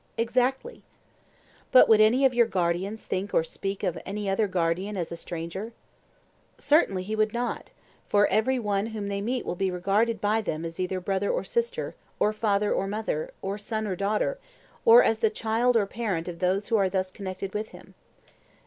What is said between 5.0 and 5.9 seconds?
a stranger?